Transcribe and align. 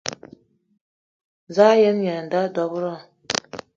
Za 1.55 1.65
a 1.73 1.79
yen-aya 1.81 2.47
dob-ro? 2.55 2.91